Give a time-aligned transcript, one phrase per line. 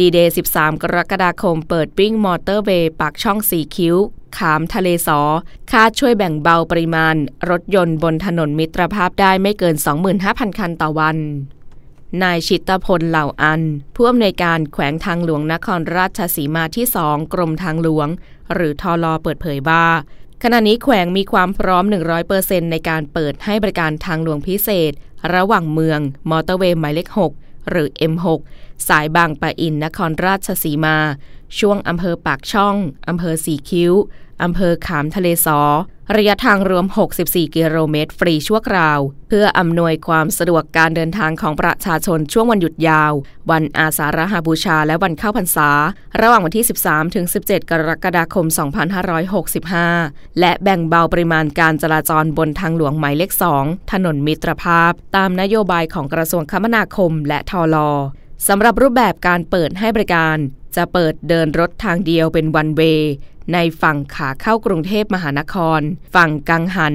[0.00, 3.96] ดีเดย์13 กรกฎาคมเปิดปิ้งมอเตอร์เวย์ปากช่องสีคิ้ว
[4.36, 5.20] ขามทะเลสอ
[5.70, 7.16] คาดช่วยแบ่งเบาปริมาณ
[7.50, 9.74] รถยนต์บนถนนมิตรภาพได้ไม่เกิน
[10.16, 11.16] 25,000 คันต่อวัน
[12.22, 13.62] นายชิตพลเหล่าอัน
[13.94, 18.08] ผู้อำนวยการแขวงทางหลวงนครราชสีมาที่ 2 กรมทางหลวง
[18.54, 19.84] หรือทอลอเปิดเผยว่า
[20.42, 21.84] ขณะนี้แขวงมีความพร้อม
[22.28, 24.92] 100%ในการเปิดให้บริการทางหลวงพิเศษ
[25.34, 28.26] ระหว่างเมือง มอเตอร์เวย์หมายเลข 6 หรือ M6
[28.88, 30.96] สายบางปะอินนครราชสีมา
[31.58, 32.76] ช่วงอำเภอปากช่อง
[33.08, 33.92] อำเภอสีคิ้ว
[34.42, 35.60] อำเภอขามทะเลสอ
[36.16, 36.86] ระยะทางรวม
[37.20, 43.12] 64 กิโลเมตร ฟรีชั่วคราว เพื่ออำนวยความสะดวกการเดินทางของประชาชนช่วงวันหยุดยาว
[43.50, 45.70] วันอาสาฬหบูชาและวันเข้าพรรษา
[46.20, 48.46] ระหว่างวันที่ 13 ถึง 17 กรกฎาคม
[49.42, 57.90] 2565 และแบ่งเบาปริมาณการจราจรบนทางหลวงหมายเลข 2 ถนนมิตรภาพ ตามนโยบายของกระทรวงคมนาคม และทอลอ
[58.48, 60.36] สำหรับรูปแบบการเปิดให้บริการ
[60.76, 62.82] จะเปิดเดินรถทางเดียวเป็นวันเว
[63.52, 65.80] ในฝั่งขาเข้ากรุงเทพมหานคร
[66.14, 66.94] ฝั่งกังหัน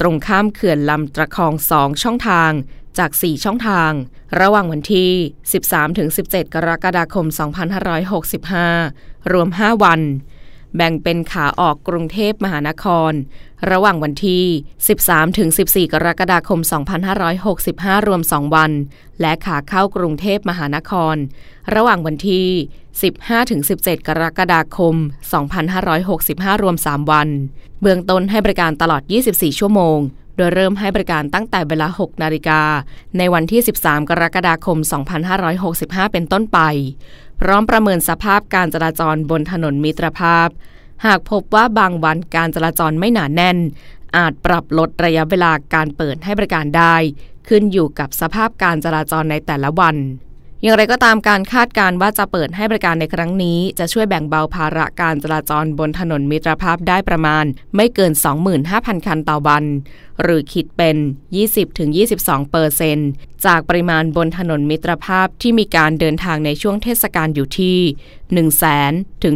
[0.00, 2.50] ตรงข้ามเขื่อนลำตะคองสองช่องทาง
[2.98, 3.92] จาก 4 ช่องทาง
[4.40, 5.12] ระหว่างวันที่
[5.82, 7.26] 13-17 กรกฎาคม
[8.48, 10.00] 2565 รวม 5 วัน
[10.76, 13.12] แบ่งเป็นขาออกกรุงเทพมหานคร
[13.70, 14.44] ระหว่างวันที่
[15.86, 16.60] 13-14 กรกฎาคม
[17.34, 18.70] 2565 รวม 2 วัน
[19.20, 21.16] และขาเข้ากรุงเทพมหานคร
[21.74, 22.48] ระหว่างวันที่
[23.46, 24.94] 15-17 กรกฎาคม
[25.78, 27.28] 2565 รวม 3 วัน
[27.80, 29.98] เบื้องต้นให้บริการตลอด 24 ชั่วโมง
[30.36, 32.60] โดยเริ่มให้บริการตั้งแต่เวลา 6 นาฬิกา
[33.18, 34.78] ในวันที่ 13 กรกฎาคม
[35.46, 36.58] 2565 เป็นต้นไป
[37.40, 40.48] พร้อมประเมินสภาพการจราจรบนถนนมิตรภาพ
[41.06, 43.58] หากพบว่าบางวันการจราจรไม่หนาแน่น
[44.16, 46.94] อาจปรับลดระยะเวลาการเปิดให้บริการได้
[47.48, 49.96] ขึ้นอยู่กับสภาพการจราจรในแต่ละวัน
[50.62, 57.44] อย่างไรก็ตามการคาดการว่าจะเปิดให้บริการในครั้งนี้ จะช่วยแบ่งเบาภาระการจราจรบนถนนมิตรภาพได้ประมาณ
[57.76, 58.12] ไม่เกิน
[58.58, 59.64] 25,000 คันต่อวัน
[60.22, 60.96] หรือคิดเป็น
[61.72, 62.98] 20-22เปอร์เซน
[63.46, 67.78] จากปริมาณบนถนนมิตรภาพที่มีการเดินทางในช่วงเทศกาลอยู่ที่
[68.48, 69.34] 100,000ถึง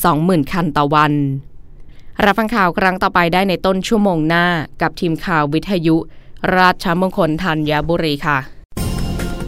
[0.00, 1.12] 120,000 คันต่อวัน
[2.24, 4.46] รับฟังข่าวครั้งต่อไปได้ในต้นชั่วโมงหน้า
[4.82, 5.96] กับทีมข่าววิทยุ
[6.56, 8.53] ราชมงคลธัญบุรีค่ะ